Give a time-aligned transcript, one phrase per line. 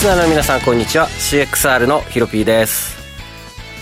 [0.00, 1.08] リスナーの皆さんこんにちは。
[1.08, 2.96] CXR のヒロピーです。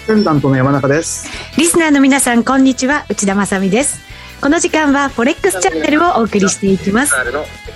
[0.08, 1.28] ペンダントの山中です。
[1.56, 3.06] リスナーの皆さんこんにちは。
[3.08, 4.00] 内田まさです。
[4.40, 7.14] この時間はフォレックスチャンネルをお送りしていきます。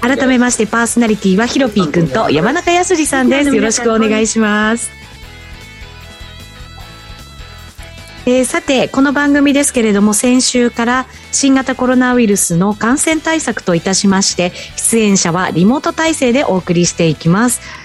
[0.00, 3.54] 改めましてパーソナリティはヒロピーくんと山中康さんです。
[3.54, 4.90] よろしくお願いします。
[8.26, 17.81] えー、さてこの番組ですけれども先週から新型コロナウイルスの感染対策といたしまして出演者はリモート体制でお送りしていきます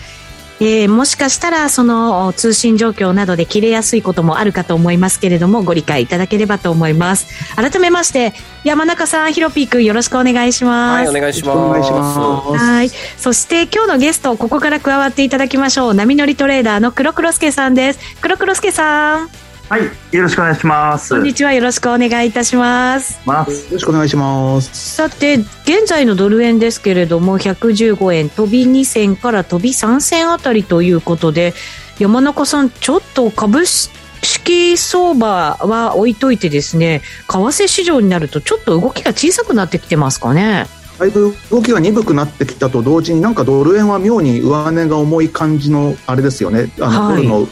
[0.60, 7.28] えー、もしかしたらその通信状況などで切れやすいこともあるかと思いますけれどもご理解いただければと思います。
[7.56, 8.34] 改めまして
[8.64, 10.98] 山中さんひろぴーくんよろしくお願いします。
[10.98, 12.64] はいお願いします。
[12.64, 12.90] はい。
[12.90, 15.94] そして今日のゲストここから加わっていただきましょう。
[15.94, 18.00] 波乗りトレーダーの黒黒助さんです。
[18.22, 19.82] 黒黒助さんはい、
[20.16, 21.14] よろしくお願いします。
[21.14, 23.20] こんにちは、よろしくお願いいたします。
[23.26, 23.66] ます。
[23.66, 24.96] よろしくお願いします。
[24.96, 31.54] さて、現在のドル円ですけれども、115円、飛び2銭から飛び3銭あたりということで、
[32.00, 40.68] 山中さん、ちょっと株式相場は置いといてですね、為替市場になるとちょっと動きが小さくなってきてますかね。
[40.98, 47.48] だいぶ動きが鈍くなってきたと同時になんかドル円は妙に上値が重い感じのあれですよねあの、はい、ドルの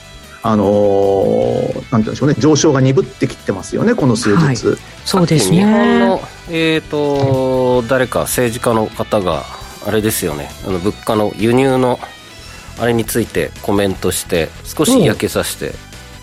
[0.48, 2.36] あのー、なんて言うんでしょうね。
[2.38, 5.58] 上昇が鈍ってきてますよねこの数日、はい、そうですね。
[5.58, 6.22] 日本の、
[6.52, 9.44] えーと、誰か政治家の方が
[9.88, 10.52] あれですよね。
[10.68, 12.00] あの物価の輸入の
[12.80, 15.74] あれについてコメントして少し嫌気さして、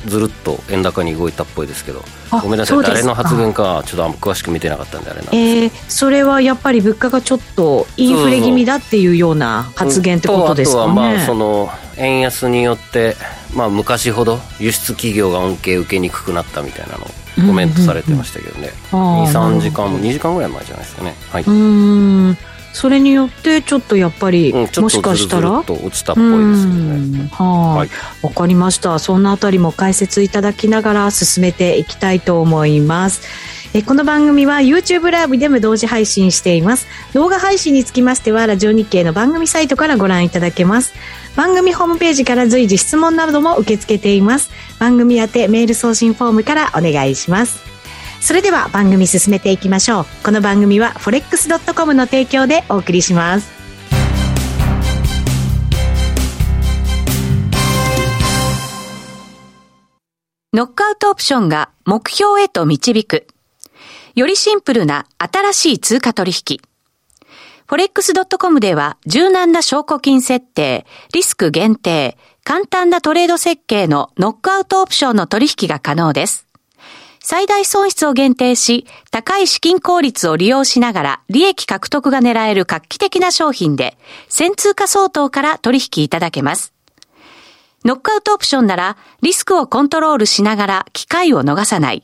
[0.07, 2.05] ずるっと円高に動いたっぽいですけど。
[2.43, 2.83] ごめんなさい。
[2.83, 5.37] 誰の発言かちょっと詳しく見てなかったんであれなんです。
[5.37, 13.17] えー、それはやっぱり物価がちょっとインフレ気味だっていうような発言ってことですかね、あとはまあその円安によって
[13.55, 17.09] まあ、昔ほど輸出企業が恩恵受けにくくなったみたいなのを
[17.47, 21.15] コメントされてましたけどね、23時間2時間ぐらい前じゃないですかね。
[21.31, 21.45] はい。
[21.45, 22.37] うん。
[22.73, 25.63] それによってちょっとやっぱり、うん、もしかしたら？
[25.63, 27.29] と落ちたっぽいですよね。
[27.33, 28.25] はい。
[28.27, 28.99] わかりました。
[28.99, 33.23] そんなあたりも解説いただきながら進めていきたいと思います。
[33.75, 36.87] えこの番組は YouTube ライブでも同時配信しています。
[37.15, 40.93] 動画配信につきましてはラジオ日経の番組サイトからご覧いただけます
[41.37, 44.51] 番組ホームページから随時質問なども受け付けています。
[44.79, 47.61] 番組宛てメール送信フォームからお願いします。
[48.21, 50.07] それでは番組進めていきましょう。
[50.25, 53.51] この番組は forex.com の提供でお送りします。
[60.55, 63.27] ノックアウトオプションが目標へと導く。
[64.15, 66.61] よりシンプルな新しい通貨取引。
[67.73, 70.85] forex.com では柔軟な証拠金設定、
[71.15, 76.47] リスク限定、簡単なトレード設計のノックアウトオプションの取引が可能です。
[77.21, 83.97] 最大損失を限定し、高い資金効率を利用しながら利益獲得が狙える画期的な商品で、
[84.29, 86.75] 1000通貨相当から取引いただけます。
[87.87, 92.03] ノックアウトオプションなら、リスクをコントロールしながら機会を逃さない。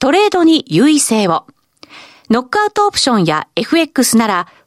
[0.00, 1.46] トレードに優位性を。
[2.30, 4.48] ノックアウトオプションや FX なら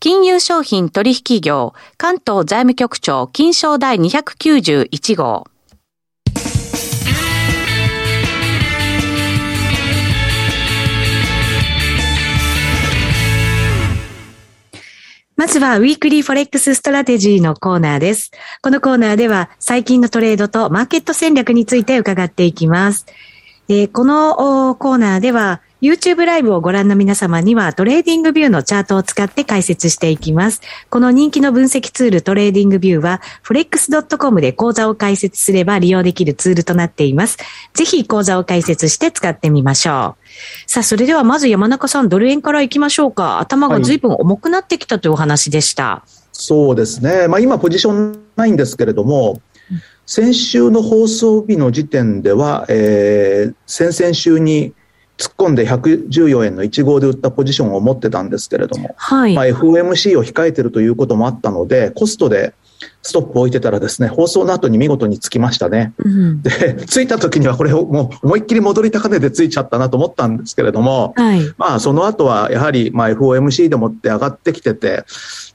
[0.00, 5.44] 金融商品取引業関東財務局長金賞第291号
[15.34, 18.32] まずは、 weekly forex strategy のコーナーです。
[18.60, 23.06] このコーナーでは、最近のトレードとマーケット戦略について伺っていきます。
[23.68, 30.60] えー、このコーナーでは、YouTube ライブをご覧の皆様には TradingView のチャートを使って解説していきます。
[30.90, 37.38] この人気の分析ツールトレーディングビューは flex.com で講座を開設すれば利用できるツールとなっています。
[37.74, 40.68] ぜひ口座を開設して使ってみましょう。
[40.68, 43.38] さあ、それではまず山中さん、ドル円から行きましょうか。
[43.38, 45.84] 頭が随分重くなってきたというお話でした。
[45.84, 47.28] はい、そうですね。
[47.28, 49.40] まあ今ポジションないんですけれども、
[50.06, 54.72] 先週の放送日の時点では、えー、先々週に
[55.18, 59.34] 突っ込んで114円の1号で売ったポジションを持ってたんですけれども、はい。
[59.34, 62.54] まあ、FOMC を控えてるということもあったので、コストで
[63.02, 65.94] ストップを置いてたらですね、放送の後に見事につきましたね。
[65.98, 66.42] うん。
[66.42, 71.40] で、ついた時にはこれをもう思いっきり戻り高値でついちゃったなと思ったんですけれども、はい。
[71.56, 75.04] まあその後はやはりまあ FOMC でもって上がってきてて、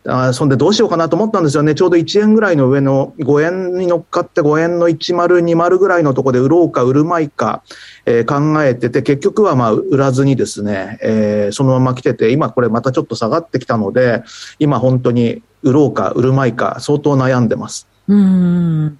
[0.06, 1.76] あーそんでどうしようかなと思ったんですよね。
[1.76, 7.64] ちょうど1円ぐらいの上の5円に乗っかって5円の1020ぐらいのところで売ろうか売るまいか、
[8.06, 14.24] えー考えてて、結局はまあ売らずにですね、えーそのまま来てて、今これまたちょっと下がってきたので、
[14.60, 17.88] 今本当に売ろうか売るまいか相当悩んでます。
[18.08, 19.00] うん。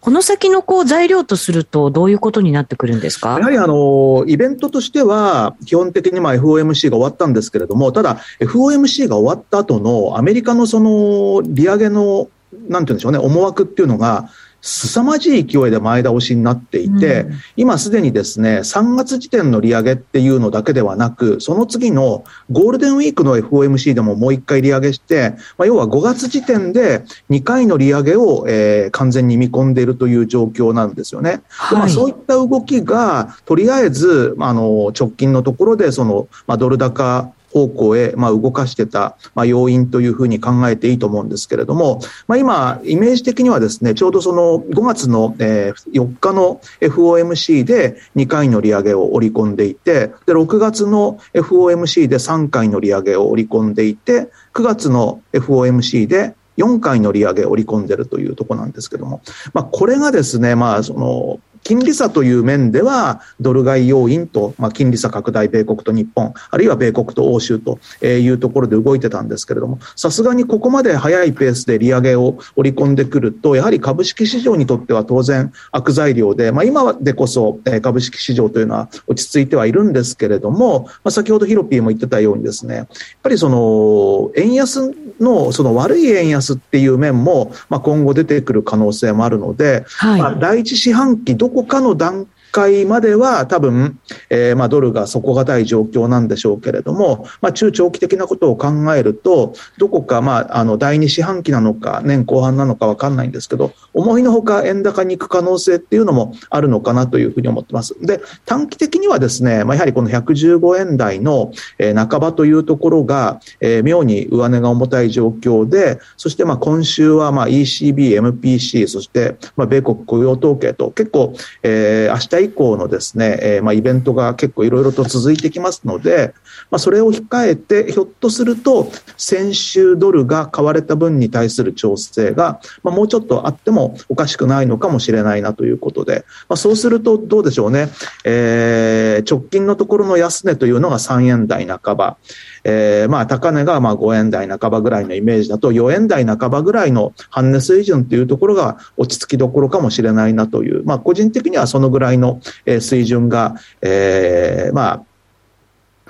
[0.00, 3.38] この先のこう材料とするとどういうことになってくるんですか？
[3.38, 12.28] やはりあの、イベントとしては、基本的にまあ FOMC が終わったんですけれども、ただ、FOMC が終わった後のアメリカのその利上げの、
[12.68, 14.28] なんて言うんでしょうね、思惑っていうのが、
[14.66, 31.36] 凄まじい勢いで前倒しになっていて、うん今すでにですね、3月時点の利上げっていうのだけではなく、その次のゴールデンウィークの FOMC でももう一回利上げして、まあ、要は5月時点で2回の利上げを、えー完全に見込んでいるという状況なんですよね。
[31.36, 59.22] でまあ、はいそういった動きが、とりあえず、まああの直近のところで、その、まあ、ドル高方向へ、まあ、動かしてた、まあ、要因というふうに考えていいと思うんですけれども、まあ、今、イメージ的にはですね、ちょうどその5月の、えー4日の FOMC で2回の利上げを織り込んでいて、で、6月の FOMC で3回の利上げを織り込んでいて、9月の FOMC で4回の利上げを織り込んでいるというとこなんですけども、
[59.52, 82.86] まあ、これがですね、まあ、その、金利差という面では、ドル買い要因と、まあ、金利差拡大、米国と日本、あるいは米国と欧州というところで動いてたんですけれども、さすがにここまで早いペースで利上げを織り込んでくると、やはり株式市場にとっては当然悪材料で、まあ、今でこそえー株式市場というのは落ち着いてはいるんですけれども、まあ、先ほどヒロピーも言ってたようにですね、やっ
[83.22, 84.90] ぱりその、円安
[85.20, 90.20] の、その悪い円安っていう面も、まあ、今後出てくる可能性もあるので、はい。
[90.20, 93.98] まあ、第一四半期どこかの段階までは多分、
[94.30, 107.96] えーまあドルが底堅い状況なんでしょうけれども、まあ、中長期的なことを考えると、どこか、まあ、あの、第二四半期なのか、年後半なのかわかんないんですけど、思いのほか円高に行く可能性っていうのもあるのかなというふうに思ってます。
[108.00, 126.34] で、短期的にはですね、まあ、やはりこの115円台の、えー半ばというところが、えー妙に上値が重たい状況で、そしてまあ今週はまあ ECB、MPC、そしてまあ米国雇用統計と結構、えー明日以降のですね、えーまあイベントが結構いろいろと続いてきますので、
[126.70, 137.88] まあそれを控えて、ひょっとすると先週ドルが買われた分に対する調整が、まあもうちょっとあってもおかしくないのかもしれないなということで、まそうするとどうでしょうね、
[138.24, 142.16] えー直近のところの安値というのが3円台半ば、
[142.64, 155.04] えーまあ高値がまあ5円台半ばぐらいのイメージだと4円台半ばぐらいの半値水準というところが落ち着きどころかもしれないなという、まあ個人的にはそのぐらいの水準が、えーまあ、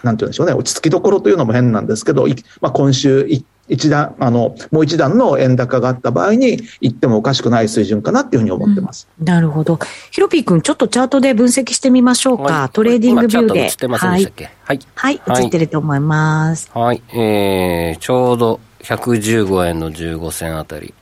[0.02, 2.26] なんて言うんでしょうね、落ち着きどころというのも変なんですけど、
[2.60, 9.08] まあ、今週一一段、あの、もう一段の円高があった場合に行ってもおかしくない水準かなっていうふうに思ってます。
[9.22, 9.78] なるほど。
[10.10, 12.42] ヒロピー君、ちょっとチャートで分析してみましょうか。
[12.42, 13.38] はい TradingView で。
[13.38, 14.34] 今チャート映ってませんはいでしたっ。
[14.36, 14.44] け？
[14.44, 14.80] はい。
[14.94, 16.70] はい、はい映ってると思います。
[16.74, 17.02] はい。
[17.12, 20.92] えー、ちょうど115円の15銭あたり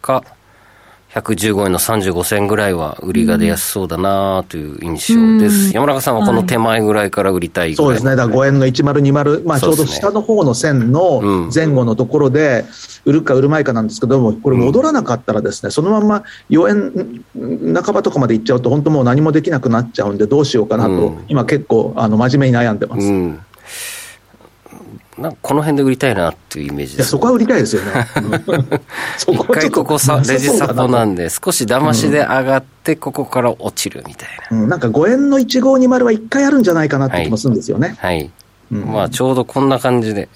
[0.00, 0.22] か、
[1.16, 5.68] 115円の35銭ぐらいは売りが出やすそうだなという印象です。
[5.68, 5.72] うん。
[5.72, 8.16] 山中さんはこの手前ぐらいから売りたいそうですね。
[8.16, 12.66] だから5円の1020、まあちょうど下の方の線の前後のところで、
[13.06, 17.24] 売るか売るまいかなんですけども、これ戻らなかったらですね、そのまま4
[17.72, 21.24] 円半ばとかまで行っちゃうと、本当もう何もできなくなっちゃうんで、どうしようかなと、うん。
[21.28, 23.95] 今結構、あの、真面目に悩んでます。
[25.18, 27.10] なんかこの辺で売りたいなっていうイメージでや、す。
[27.10, 28.06] そこは売りたいですよね。
[29.16, 37.88] そ一こはちょっと回ここさ、レジサポなんで、少し騙しで上がって、ここから落ちるみたいうん、なんか5円の1520は1回あるんじゃないかなって気もするんですよね。
[37.88, 37.94] な。
[37.96, 38.30] はい。
[38.72, 40.28] うんまあ、ちょうどこんな感じで。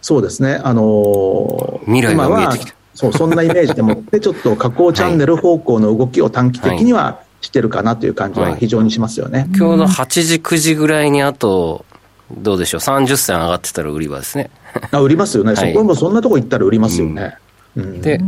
[0.00, 0.60] そうですね。
[0.62, 9.46] あのー未来が見えてきたそう、そんなイメージでもって、ちょっと下降チャンネル方向の動きを短期的にはしてるかなという感じは非常にしますよね。
[9.56, 11.84] 今日の8時、9時ぐらいにあと、
[12.30, 14.50] どうでしょう、30銭上がってたら売り場ですね。
[14.90, 15.54] あ売りますよね。
[15.54, 17.36] はいそこもそんなとこ行ったら売りますよね。
[17.76, 18.20] うんで、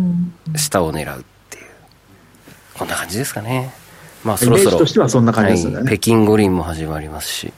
[0.56, 1.64] 下を狙うっていう。
[2.74, 3.72] こんな感じですかね。
[4.24, 4.60] まあ、そろそろ。
[4.62, 7.52] イメージとしてはそんな感じですよねはい北京五輪も始まりますし。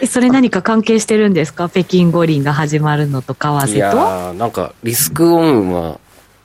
[0.00, 1.68] え、それ何か関係してるんですか？
[1.68, 6.00] 北京五輪が始まるのと為いや替とーなんか、リスクオンは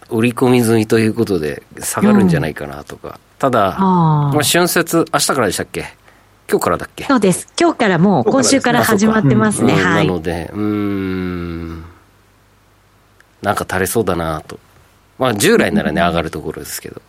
[0.10, 3.20] 売り込み済みということで下がるんじゃないかなとか。
[3.40, 5.86] ただ、あまあ、春節、明日からでしたっけ？
[6.50, 7.06] 今日からだっけ？
[7.06, 7.48] そうです。
[7.60, 9.74] 今日からもう今週から始まってますね。
[9.74, 10.08] うんはい。
[10.08, 11.86] なので、うーん、
[13.42, 14.60] なんか垂れそうだなと。
[15.18, 17.02] まあ、従来ならね、上がるところですけど。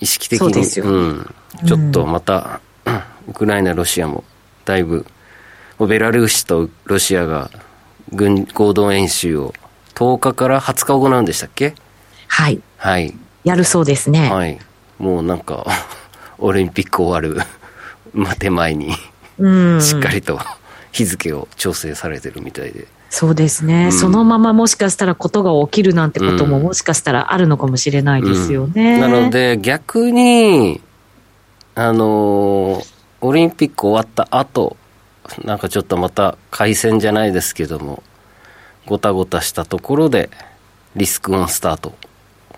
[0.00, 1.34] 意識的に、そうですようん、
[1.66, 4.24] ちょっとまた、う んウクライナ、ロシアも、
[4.64, 5.04] だいぶ、
[5.78, 7.50] ベラルーシとロシアが
[8.12, 9.52] 軍合同演習を
[9.94, 11.74] 10日から20日行うんでしたっけ？
[12.28, 12.60] はい。
[12.78, 13.14] はい。
[13.44, 14.30] やるそうですね。
[14.30, 14.58] はい。
[14.98, 15.66] もうなんか、
[16.40, 17.40] オリンピック終わる、
[18.14, 18.92] まあ、手前に、
[19.38, 19.80] うん。
[19.80, 20.38] しっかりと
[20.92, 22.86] 日付を調整されてるみたいで。
[23.12, 29.00] そうですね、うんそのままもしかしたらことが起きるなんてこともうんもしかしたらあるのかもしれないですよね。
[29.00, 30.80] なので、逆に、
[31.74, 34.76] あのーオリンピック終わった後、
[35.44, 38.02] なんかちょっとまた回戦じゃないですけども、
[38.86, 40.30] ごたごたしたところで、
[40.96, 41.92] リスクオンスタート。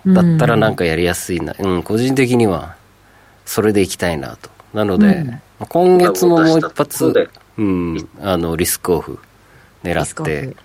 [0.07, 1.55] だったらなんかやりやすいな。
[1.59, 2.77] うん、個人的には、
[3.45, 4.51] それでいきたいなと。
[4.75, 5.41] なので、うん。
[5.69, 9.19] 今月ももう一発で、うん、あの、リスクオフ
[9.85, 10.57] 狙って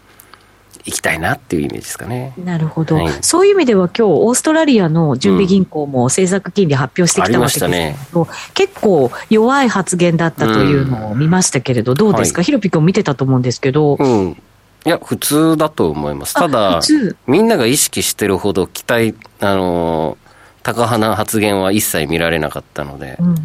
[0.86, 2.34] いきたいなっていうイメージですかね。
[2.38, 3.14] なるほど、はい。
[3.22, 14.42] そういう意味では今日オーストラリアの準備銀行も政策金利発表してきたわけですけど、結構弱い発言だったというのを見ましたけれど、どうですか、はいヒロピ君見てたと思うんですけど、うん。
[14.86, 16.34] いや、普通だと思います。
[16.34, 16.80] たあだ
[17.26, 20.27] みんなが意識してるほど期待、あのー
[20.68, 23.36] 高派な発言は一切見られなかったので、うん。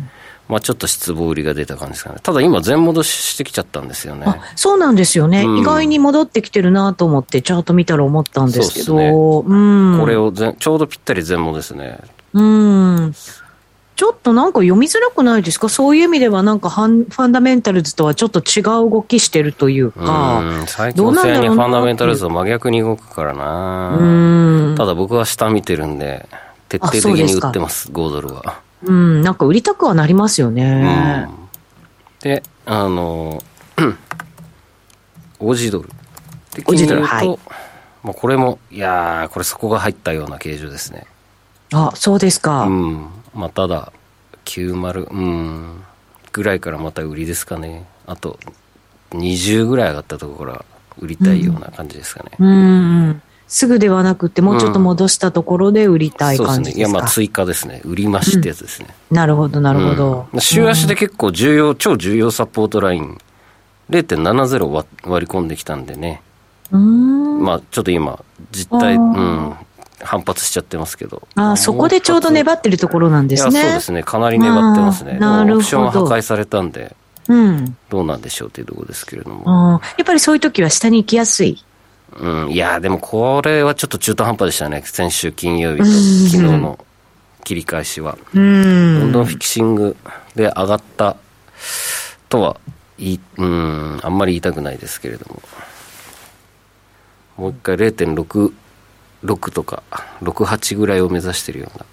[0.49, 2.17] まあちょっと失望売りが出た感じですかね。
[2.23, 4.25] ただ今全戻ししてきちゃったんですよね。
[4.27, 5.59] あそうなんですよね、うん。
[5.59, 9.45] 意外に戻ってきてるなと思って、チャート見たら思ったんですけど、こ
[10.07, 12.01] れを全ちょうどぴったり全戻ですね。
[12.35, 13.15] うん。
[13.95, 15.69] ちょっとなんか読みづらくないですか？
[15.69, 23.97] そういう意味ではなんかファンダメンタルズとはちょっと違う動きしてるというか、うん、最近ファンダメンタルズは真逆に動くからな。
[24.01, 26.27] うん、ただ僕は下見てるんで、
[26.79, 28.61] 徹底的に売ってます、5ドルは。
[28.85, 31.29] うん、なんか売りたくはなりますよね。
[31.37, 31.43] うん
[32.23, 33.43] で、あの、
[35.41, 35.89] オージードル。
[36.53, 37.39] 的に言うと、はい
[38.05, 41.07] まあこれも、いやー、これそこが入ったような形状ですね。
[41.73, 42.63] あ、そうですか。
[42.63, 43.07] うん。
[43.35, 43.93] まあただ、
[44.45, 45.85] 90、うん、
[46.33, 47.87] ぐらいからまた売りですかね。
[48.07, 48.39] あと、
[49.11, 50.65] 20ぐらい上がったところから
[50.99, 52.31] 売りたいような感じですかね。
[52.39, 53.23] うん。
[53.53, 56.73] すぐではなくて、もうちょっと戻したところで売りたいそうですね。
[56.73, 56.99] いや、感じですか。
[57.01, 57.83] まあ追加ですね。
[57.85, 58.89] 売り増しってやつですね。
[59.11, 60.27] なるほど、なるほど。
[60.33, 63.19] うん週足で結構重要、超重要サポートライン、
[63.91, 66.23] 0.70割割り込んできたんでね。
[66.71, 67.45] うん。
[67.45, 68.19] まあ、ちょっと今、
[68.53, 69.57] 実態、あうーん、
[70.01, 71.29] 反発しちゃってますけど。
[71.35, 73.81] あ、そこでちょうど粘ってるところなんですいや、そうねで。
[73.81, 74.03] すね。
[74.03, 75.19] かなり粘ってますね。
[75.19, 76.97] なるほどオプションは破壊されたんで、
[77.29, 77.77] うん。
[77.91, 79.83] どうなんでしょうっていうところですけれども。
[79.99, 81.63] やっぱりそういう時は下に行きやすい。
[82.17, 84.83] うん、いや、でもこれはちょっと中途半端でしたね。
[84.85, 86.79] 先週金曜日とうん昨日の
[87.45, 88.19] 切り返しは。
[88.35, 89.09] うどん。
[89.09, 89.97] んどんフィキシング
[90.35, 91.17] で上がった
[92.29, 92.57] とは、
[92.99, 95.43] いい、うん、あんまり言いたくないですけれども。
[97.37, 99.83] もう一回0.66とか、
[100.23, 101.85] 68ぐらいを目指しているような、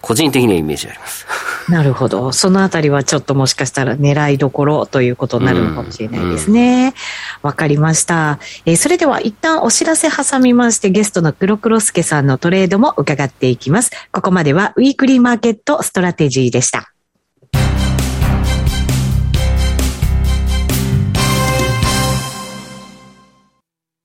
[0.00, 1.26] 個人的にはイメージあります。
[1.68, 2.32] なるほど。
[2.32, 6.94] そのあたりはちょっともしかしたら狙いどころということになるのかもしれないですね。
[7.42, 8.38] わ、かりました。
[8.64, 13.90] えーそれでは一旦お知らせ挟みましてゲストの黒黒助さんのトレードも伺っていきます。
[14.10, 16.92] ここまではウィークリーマーケットストラテジーでした。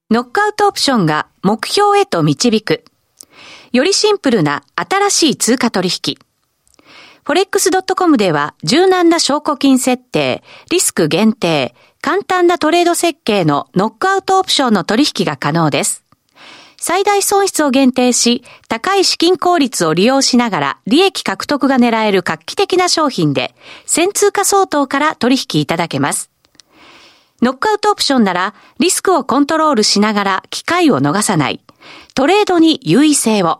[0.10, 2.86] ノックアウトオプションが目標へと導く。
[3.74, 6.27] よりシンプルな新しい通貨取引。
[7.28, 16.06] forex.com では柔軟な証拠金設定、リスク限定、簡単なトレード設計のノックアウトオプションの取引が可能です。
[16.78, 23.54] 最大損失を限定し、高い資金効率を利用しながら利益獲得が狙える画期的な商品で、
[23.88, 26.32] 1000通貨相当から取引いただけます。
[27.42, 31.60] ノックアウトオプションならリスクをコントロールしながら機会を逃さない。
[32.16, 33.60] トレードに優位性を。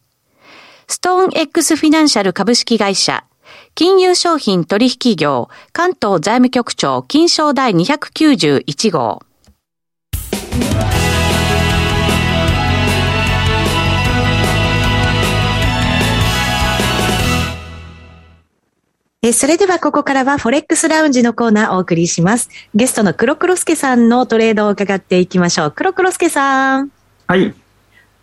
[0.91, 3.23] ストーン X フィナンシャル株式会社、
[3.75, 9.21] 金融商品取引業、関東財務局長、金賞第291号。
[19.21, 22.49] えそれではここからはフォレックスラウンジのコーナーをお送りします。
[22.75, 25.71] ゲストの黒黒助さんのトレードを伺っていきましょう。
[25.71, 26.91] 黒黒助さん。
[27.27, 27.60] はい。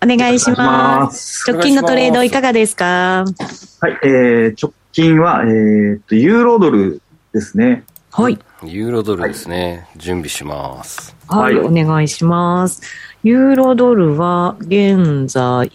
[0.01, 1.51] お願いします。
[1.51, 3.25] 直近のトレードいかがですか？
[3.81, 7.03] はい、えー、直近は、えー、っと、ユーロドル
[7.33, 7.83] ですね。
[8.13, 8.39] はい。
[8.65, 9.89] ユーロドルですね。
[9.91, 11.17] はい、準備します。
[11.27, 12.83] はい、はい、お願いします。
[13.25, 15.69] ユーロドルは現在、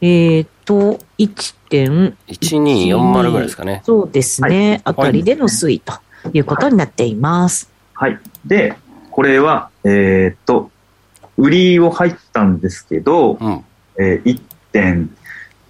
[0.00, 3.80] えー、っと、1.1240ぐらいですかね。
[3.84, 4.70] そうですね。
[4.70, 5.94] はい、あたりでの推移と
[6.34, 7.70] いうことになっています。
[7.94, 8.18] はい。
[8.44, 8.76] で、
[9.10, 10.70] これは、えー、っと、
[11.38, 13.64] 売りを入ったんですけど、うん、
[13.98, 14.40] えー、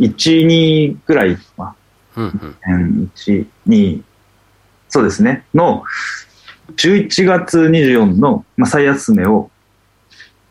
[0.00, 1.76] 1.12ぐらい、ま
[2.16, 4.02] あ、1.12、
[4.88, 5.84] そうですね、の
[6.76, 9.50] 11月24の、まあ、最安値を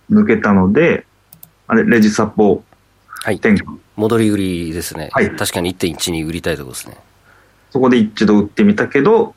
[0.10, 1.06] 抜けたので、
[1.68, 2.64] あれ、レジサポ。
[3.24, 3.42] はい
[3.98, 5.10] 戻り売りですね。
[5.12, 5.36] はい。
[5.36, 6.98] 確かに1.1に売りたいところですね。
[7.72, 9.34] そこで一度売ってみたけど、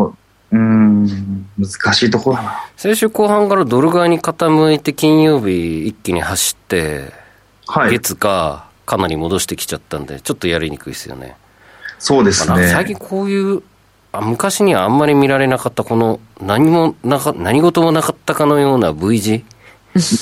[0.52, 2.64] うん、難しいところだな。
[2.76, 7.12] 先週後半からドル側に傾いて金曜日一気に走って、
[7.66, 11.37] はい、月かかなり戻してきちゃったんで、ちょっとやりにくいですよね。
[11.98, 12.68] そうですね。
[12.68, 13.62] 最近こういう
[14.16, 19.42] あ、昔にはあんまり見られなかった、この何もなか、何事もなかったかのような V 字い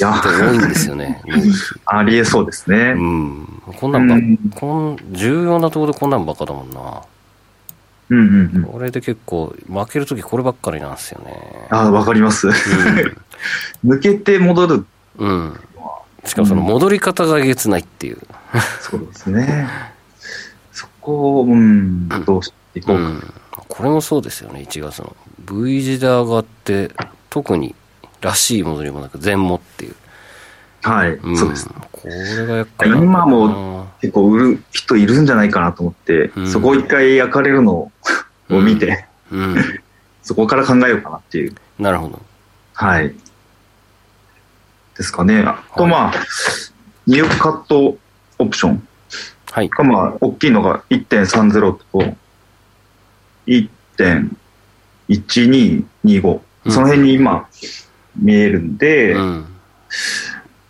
[0.00, 1.20] や、多いんですよね。
[1.86, 2.94] ありえそうですね。
[2.96, 3.62] うん。
[3.76, 7.02] こんなんば、うん、こん重要なところでこんなんばっかだもんな。
[8.10, 8.64] うんうんうん。
[8.64, 11.68] これで結構、負けるときこればっかりなんですよね。
[11.70, 12.48] ああ、わかります。
[12.48, 12.54] うん、
[13.84, 14.86] 抜けて戻る。
[15.18, 15.60] うん。
[16.24, 18.18] しかもその戻り方がえげつないっていう。
[18.80, 19.68] そうですね。
[20.72, 23.34] そこを、うん、どうしていこうか、うん。
[23.68, 25.14] これもそうですよね、1月の。
[25.40, 26.90] V 字で上がって、
[27.30, 27.74] 特に
[28.20, 29.94] らしい戻りもなく、全もっていう。
[30.82, 31.68] はい、うん、そうです。
[31.92, 32.90] これがやっぱり。
[32.90, 37.90] 今も結構売る人いるんじゃないかなと思って、うん、そこを一回焼かれるの
[38.50, 39.56] を見て、うん、
[40.22, 41.54] そこから考えようかなっていう。
[41.78, 42.20] なるほど。
[42.74, 43.14] はい。
[44.94, 45.40] ですかね。
[45.40, 46.12] あとまあ、
[47.06, 47.96] ニューカット
[48.38, 48.86] オプション。
[49.50, 49.70] はい。
[49.70, 52.14] がまあ、大きいのが1.30と
[53.46, 56.40] 1.1225。
[56.68, 57.48] その辺に今、
[58.16, 59.46] 見えるんで、うん、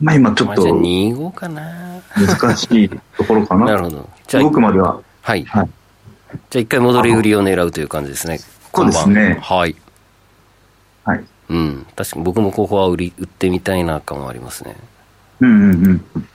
[0.01, 3.67] まあ今ちょっと、2号かな難しいところかな。
[3.67, 4.09] なるほど。
[4.27, 5.01] じゃあ、動くまでは。
[5.23, 5.45] はい。
[5.45, 5.69] はい、
[6.51, 8.39] じゃあ一回戻り売りを狙うという感じですね。
[8.75, 9.39] そうですね。
[9.41, 9.77] はい。
[11.05, 11.25] はい。
[11.49, 11.87] うん。
[11.95, 14.77] 確かに僕もここは売り、売ってみたいな感はありますね。
[15.41, 16.29] うんうんうん。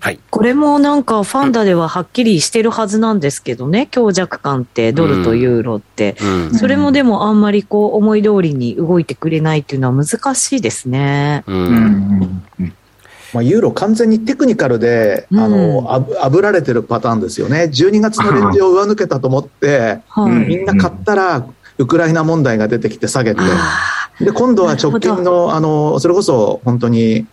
[0.00, 11.44] はい、これもなんかファンダでははっきりしてるはずなんですけどね、強弱感ってドルとユーロって、うん、それもでもあんまりこう思い通りに動いてくれないっていうのは難しいですね。
[11.46, 12.42] うん、
[13.32, 17.70] まあ、ユーロ完全にテクニカルで、あの、あぶ、あぶられてるパターンですよね。
[17.72, 20.00] 12月のレンジを上抜けたと思って、
[20.46, 21.46] みんな買ったら、
[21.78, 23.40] ウクライナ問題が出てきて下げて、
[24.20, 27.26] で、今度は直近の、あの、それこそ本当に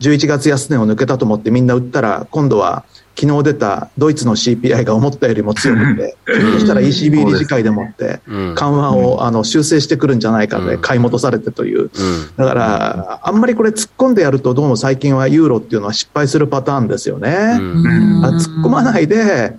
[0.00, 2.84] 11月安値を抜けたと思ってみんな売ったら、今度は
[3.20, 11.90] 昨日出たドイツの CPI が思ったよりも強くて、そしたら ECB 理事会でもって緩和をあの修正してくるんじゃないかで買い戻されてという。
[12.36, 17.28] だから、あんまりこれ突っ込んでやるとどうも最近はユーロっていうのは失敗するパターンですよね。
[17.28, 19.54] 突っ込まないで、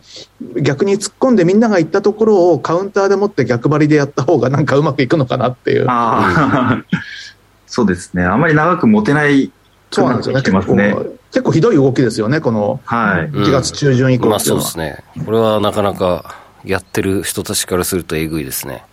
[0.59, 5.85] 逆に突っ込んでみんなが言ったところをカウンターでもって逆張りでやった方がなんかうまくいくのかなっていう。
[7.67, 8.25] そうですね。
[8.25, 9.51] あまり長く持てない
[9.91, 10.41] そうなんですよね。
[10.41, 10.95] 結構、ね、
[11.31, 15.03] 結構ひどい動きですよね、この1月中旬以降、うん、まあそうですね。
[15.25, 18.83] これはなかなかやってる人たちからするとえぐいですね。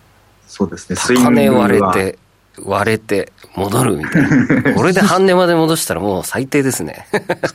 [0.47, 0.97] そうですね。
[0.97, 2.19] 高値割れて、
[2.61, 4.73] 割れて、戻るみたいな。
[4.75, 7.07] これで半値まで戻したらもう最低ですね。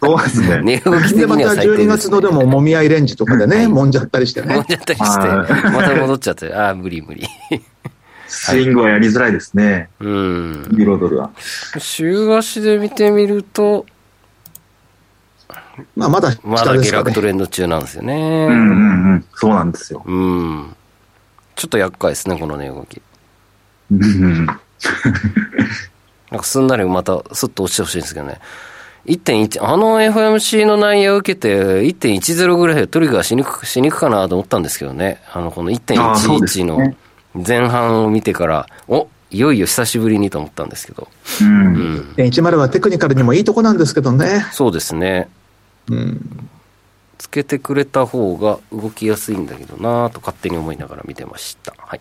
[0.02, 0.60] そうですね。
[0.64, 1.86] 値動き的には最低です、ね。
[1.86, 4.54] で、また12月のでももみ合いレンジとかでね、もんじゃったりしてね。
[4.54, 7.28] もんじゃったりして、また戻っちゃって、ああ、無理無理。
[8.34, 9.88] スイングはやりづらいですね。
[10.00, 10.68] うん。
[10.76, 11.30] ユーロドルは。
[11.78, 13.86] 週足で見てみると、
[15.96, 18.14] まあ、まだ、ね、まだ下落トレンド中なんですよね。
[18.14, 19.24] うんうんうん。
[19.34, 20.02] そうなんですよ。
[20.04, 20.76] うん。
[21.56, 23.02] ちょっと厄介ですね、この値動き。
[23.90, 24.46] うん。
[26.30, 28.40] なんかすんなりまたスッと落ちてほしいんですけどね。
[29.06, 35.20] 1.1、あの FMC の内容を受けて、1.10ぐらいトリガーしにくしにくかなと思ったんですけどね。
[35.32, 36.94] あの、この1.11の
[37.34, 41.08] 前半を見てから、おいよいよ久しぶりにと思ったんですけど。
[41.42, 41.48] うん。
[41.48, 41.78] う
[42.12, 44.46] ん、10はテクニカルにもいいとこなんですけどね。
[44.52, 45.28] そうですね。
[45.88, 46.48] うん。
[47.18, 51.74] つけてくれた方が動きやすいんだけどなと勝手に思いながら見てました。
[51.78, 52.00] はい。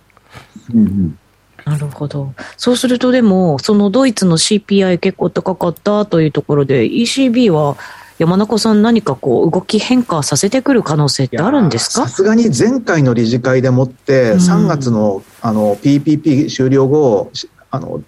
[0.73, 1.19] うんうん
[1.65, 2.33] なるほど。
[2.57, 7.77] そうするとでも、そのドイツの CPI 結構高かったというところで、ECB は
[8.23, 12.07] 山中さん何かこう動き変化させてくる可能性ってあるんですか？
[12.07, 17.29] さすがに前回の理事会でもって3月のあの PPP 終了後、
[17.69, 18.01] あの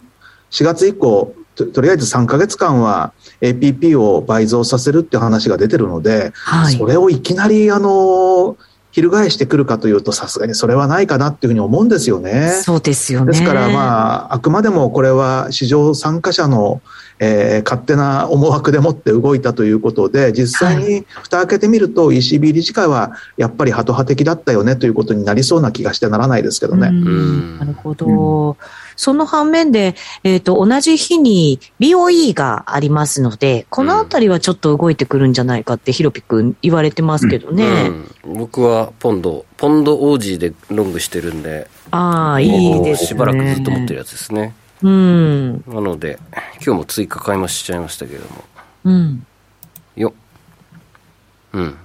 [0.51, 8.56] 4月以降と、とりあえず3か月間は APP を倍増させるっていう話が出てるので、はい、それをいきなりあの
[9.02, 12.50] 翻してくるかというと、さすがにそれはないかなっていうふうに思うんですよね。
[12.64, 13.32] そうですよね。
[13.32, 16.82] ですから、まあ、あくまでもこれは市場参加者の、
[17.20, 26.92] えー、勝手な思惑でもって動いたということで、実際に蓋開けてみると、ECB 理事会はやっぱりハト派的だったよねということになりそうな気がしてならないですけどね。
[26.92, 28.06] なるほど。
[28.52, 37.66] うんその反面で、えっ、ー、と、同じ日に BOE がありますので、このあたりはちょっと動いてくるんじゃないかってヒロピ君言われてますけどね。
[38.24, 43.08] うんうん、僕はポンド、ポンドオージーでロングしてるんで、ああ、いいですね。
[43.08, 44.54] しばらくずっと持ってるやつですね。
[44.82, 45.64] うん。
[45.68, 46.20] なので、
[46.66, 48.44] 今日も追加買い増しちゃいましたけれども。
[48.86, 49.26] うん。
[49.96, 50.14] よ
[51.54, 51.76] うん。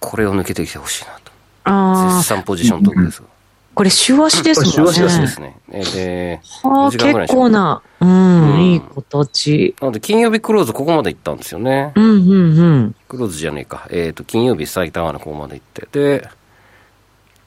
[0.00, 1.32] これを抜けてきてほしいなと。
[1.64, 2.16] ああ。
[2.16, 3.33] 絶賛ポジション得ですが。
[3.74, 4.92] これ、週足ですもんね。
[4.92, 5.56] 週足ですね。
[5.68, 9.74] で、はあ、結構な、うん、うん、いい形。
[9.80, 11.92] なので、金曜日クローズここまで行ったんですよね。
[11.96, 12.94] うん、うん、うん。
[13.08, 13.88] クローズじゃねえか。
[13.90, 15.88] えっ、ー、と、金曜日最高値ここまで行って。
[15.90, 16.28] で、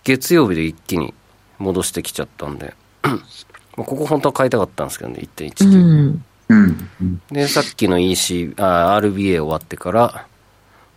[0.03, 1.13] 月曜日で一気に
[1.59, 2.73] 戻してきちゃったんで、
[3.75, 6.19] ここ本当は買いたかったんですけどね、1.19。
[6.49, 7.21] うん。
[7.31, 10.25] で、さっきの EC、あ、RBA 終わってから、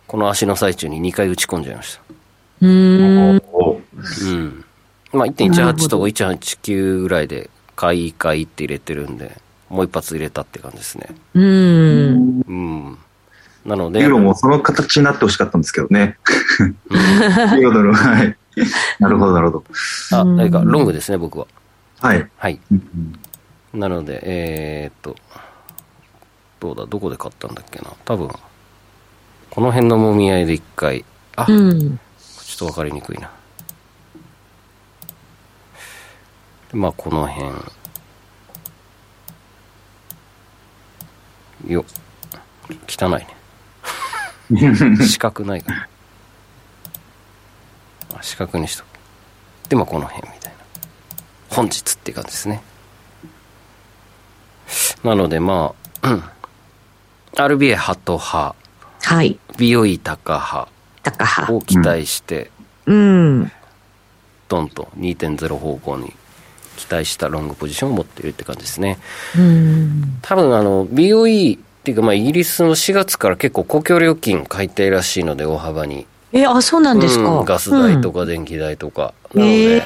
[0.07, 2.01] この足の最中に2回打ち込んじゃいました。
[2.61, 2.69] うん。
[2.69, 4.65] うん。
[5.13, 9.35] まあ、1.18と1.89ぐらいで、買い買いって入れてるんで、
[9.69, 11.07] もう一発入れたって感じですね。
[11.33, 12.41] うん。
[12.47, 12.97] うん。
[13.65, 14.01] なので。
[14.01, 16.17] ユーロもその形になってほしかったんですけどね。
[16.59, 18.35] ユーロドル、はい。
[18.99, 19.63] なるほど、なるほど。
[20.11, 21.47] あ、何か、ロングですね、僕は。
[21.99, 22.27] はい。
[22.37, 22.59] はい。
[23.73, 25.15] なので、えー、っと、
[26.59, 27.91] どうだ、どこで買ったんだっけな。
[28.05, 28.29] 多分、
[29.49, 33.31] この辺のもみ合いで一回、あ、うん、ちょっと分かりにくいな。
[36.73, 37.51] まあこの辺。
[41.67, 41.85] よ。
[42.87, 44.75] 汚いね。
[45.05, 45.87] 四角ないから。
[48.21, 48.87] 四角にしとく。
[49.69, 50.57] でまあこの辺みたいな。
[51.49, 52.63] 本日っていう感じですね。
[55.03, 56.23] なのでまあ、うん、
[57.33, 58.55] RBA ハト派。
[59.03, 59.39] はい。
[59.57, 60.67] BOE 高派。
[61.03, 61.53] 高派。
[61.53, 62.51] を期待して、
[62.85, 63.51] うん、
[64.47, 66.13] ドンと2.0方向に
[66.77, 68.97] 期待したロングポジションを持っているって感じですね。
[70.21, 76.05] 多分あの BOE っていうかまあイギリスの4月から結構公共料金改定らしいので大幅に。
[76.33, 79.81] えあそうなんですか、うん、ガス代とか電気代とか、うん、なので、え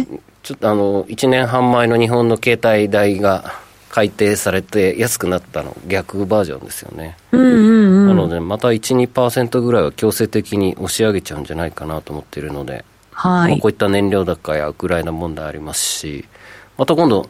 [0.00, 16.24] ー、ちょっとあの1年半前の日本の携帯代が改定されて安くなったの逆バージョンですよね、うんうんうん、なのでまた12%ぐらいは強制的に押し上げちゃうんじゃないかなと思っているのではい、まあ、こういった燃料高やウクライナ問題ありますし、
[16.76, 17.28] また今度、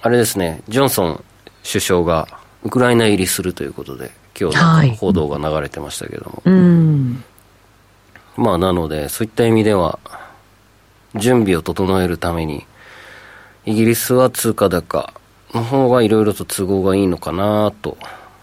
[0.00, 1.24] あれですね、ジョンソン
[1.66, 2.28] 首相が
[2.62, 6.42] ウクライナ入りするということで、今日報道が流れてましたけども。
[6.44, 7.24] はい、うん
[8.36, 9.98] まあ、なので、そういった意味では、
[11.16, 12.64] 準備を整えるために、
[13.66, 15.12] イギリスは通貨高
[15.52, 17.98] の方がいろいろと都合がいいのかなと、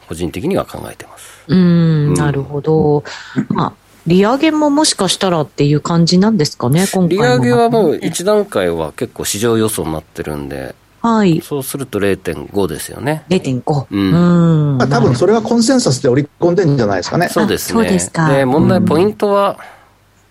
[0.07, 1.43] 個人的には考えてます。
[1.47, 3.03] うん、なるほど。
[3.49, 3.73] まあ、
[4.07, 11.39] 利上げももしかしたらっていう感じなんですかね、今回利上げはもう一段階は結構市場予想になってるんで、はい。
[11.41, 13.25] そうすると0.5ですよね。
[13.29, 13.85] 0.5。
[13.91, 14.71] うん。
[14.71, 17.29] うんまあ、多分それはコンセンサスで織り込んでるんじゃないですかね。
[17.29, 17.83] そうですね。
[17.83, 18.27] そうですか。
[18.27, 19.59] で、問題、ポイントは、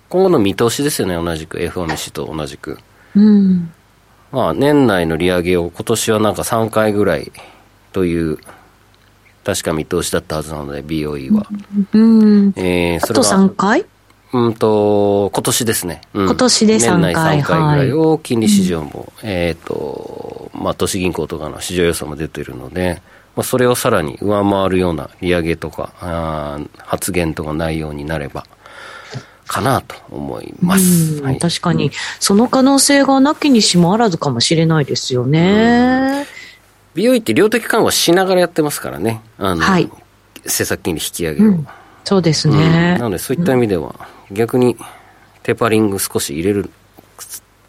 [0.08, 1.58] 今後の見通しですよね、同じく。
[1.58, 2.78] FOMC と同じく。
[3.14, 3.72] うん。
[4.32, 7.30] まあ、年内の利上げを今年はなんか3回ぐらい
[7.92, 8.38] という、
[9.44, 11.46] 確か見通しだったはずなので、BOE は。
[11.92, 12.52] うん。
[12.56, 13.84] えー、それあと3回？
[14.32, 16.00] うんと、今年ですね。
[16.12, 16.90] うん、今年で3回。
[16.90, 23.00] 年内3回ぐらいを金利市場も、はい、えっ、ー、と、まあ、都市銀行とかの市場予想も出ているので、
[23.36, 28.44] まあ、それをさらに上回るような利上げとか、あ発言とか内容になれば、
[29.46, 36.26] かなと思います、はい、確かに、その可能性がなきにしもあらずかもしれないですよね。
[36.94, 39.90] 美容院って量的緩和しながらやってますからね、あの、はい、
[40.44, 41.46] 政策金利引き上げを。
[41.48, 41.66] うん、
[42.04, 44.76] そうですね、うん、なので、そういった意味では、逆に
[45.42, 46.70] テーパリング少し入れる、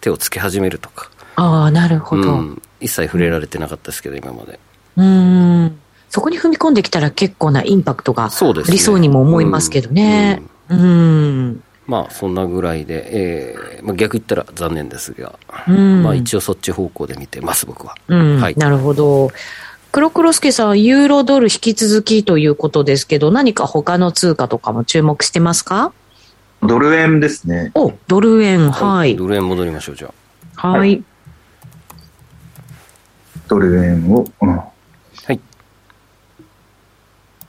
[0.02, 1.10] 手をつけ始めるとか。
[1.36, 4.60] ああ、なるほど、うん、一切触れられてなかったですけど、今まで。
[4.98, 5.80] うん。
[6.10, 8.32] そこに踏み込んできたら結構なインパクトがあ
[8.70, 10.42] りそうにも思いますけどね。
[10.70, 19.30] うん、うんまあそんなぐらいで、えーまあ、逆言ったら残念ですが、うん、まあ一応そっち方向で見てます僕は、うん、はい、なるほど。
[19.92, 25.94] 黒黒助さんユーロドル引き続きということですけど何か他の通貨とかも注目してますか？
[26.62, 27.72] ドル円ですね。
[27.76, 28.72] おドル円。
[28.72, 30.14] はい、ドル円戻りましょうじゃ
[30.58, 30.68] あ。
[30.70, 31.04] はい、
[33.48, 34.66] ドル円を、うん、は
[35.30, 35.40] い。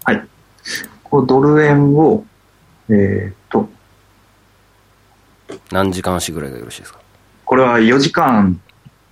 [0.05, 0.29] はい。
[1.03, 2.25] こうドル円を
[2.91, 3.69] えー、っと
[5.71, 7.01] 何時間足ぐらいがよろしいですか？
[7.45, 8.59] これは4時間、ね、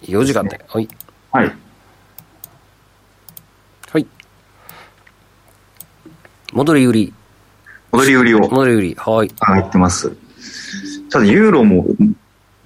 [0.03, 0.65] 4時間で。
[0.69, 0.89] はい。
[1.33, 1.53] はい。
[3.93, 4.07] はい。
[6.53, 7.15] 戻り売り。
[7.93, 8.41] 戻り売りを。
[8.41, 8.95] 戻り売り。
[8.99, 9.31] はい。
[9.41, 10.13] 入ってます。
[11.11, 11.87] ただ、ユーロも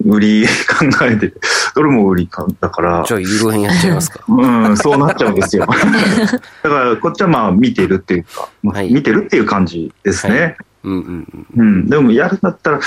[0.03, 1.33] 売り考えて、
[1.75, 3.03] どれも売りかだから。
[3.07, 4.23] じゃあ、ユーロ円やっちゃいますか。
[4.27, 5.67] うん、そうなっちゃうんですよ。
[5.69, 10.41] だから、こっちはまあ、見てるっていうか、はい、見てるっていう感じですね。
[10.41, 11.61] はい、うんうんうん。
[11.61, 11.89] うん。
[11.89, 12.79] でも、やるんだったら、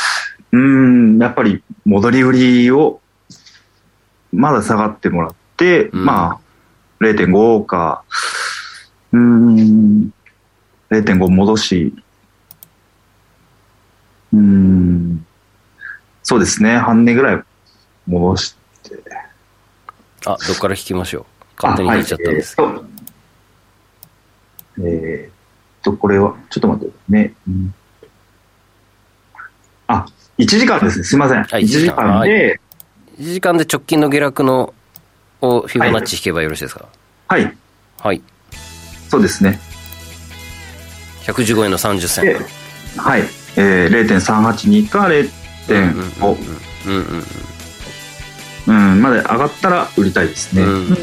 [0.53, 3.01] うん、やっぱり戻り売りを
[4.33, 6.41] まだ下がってもらって、うん、まあ、
[7.01, 8.05] 0.5か、
[9.13, 10.13] うん、
[10.91, 11.95] 0.5戻し、
[14.33, 15.27] うん、
[16.23, 17.43] そうですね、半値ぐらい
[18.07, 19.03] 戻して。
[20.27, 21.25] あ、どっから引きましょう？
[21.63, 22.69] 勝手に引いちゃったんですけど。
[22.69, 22.81] はい、
[24.79, 25.33] えー、えー、っ
[25.83, 27.35] と、これは、ちょっと待ってね。
[27.49, 27.75] うん
[29.89, 30.07] あ、
[30.43, 31.05] 1時間ですね。
[31.05, 31.43] すみません。
[31.43, 32.61] 1時間で、
[33.21, 34.75] 1時間で直近の下落の
[35.41, 36.87] をフィボナッチ引けばよろしいですか？
[37.29, 37.57] はい。
[38.01, 38.23] はい。
[39.09, 39.61] そうですね。
[41.25, 42.37] 115円の30銭。
[42.97, 43.23] はい。
[43.57, 45.29] えー、0.382か0.5。
[45.69, 47.23] うんうん
[48.67, 48.93] うん。
[48.93, 50.63] うん、まで上がったら売りたいですね。
[50.63, 50.95] うん、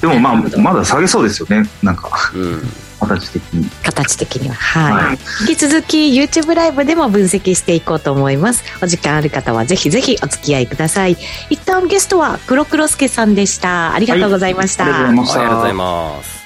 [0.00, 2.32] でもまあ、まだ下げそうですよね、なんか。
[2.34, 2.62] うん
[3.06, 3.70] 形的に。
[3.82, 8.64] 形的には、はい、はい、引き続き YouTube ライブでも分析していこうと思います。
[8.82, 11.16] お時間ある方はぜひぜひお付き合いください。
[11.50, 13.94] 一旦ゲストは黒黒助さんでした。
[13.94, 16.44] ありがとうございました、はい、ありがとうございます。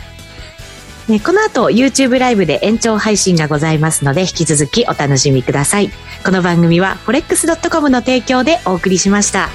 [1.09, 5.90] ね、この後 YouTube ライブで延長配信がございますので引き続きお楽しみください。
[6.25, 9.49] この番組は forex.com の提供でお送りしました。